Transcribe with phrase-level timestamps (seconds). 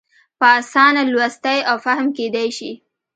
[0.39, 2.71] په اسانه لوستی او فهم کېدای شي.